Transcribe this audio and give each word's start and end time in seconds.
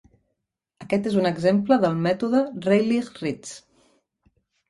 Aquest 0.83 1.09
és 1.09 1.17
un 1.23 1.29
exemple 1.31 1.77
del 1.83 1.99
mètode 2.07 2.41
Rayleigh-Ritz. 2.67 3.53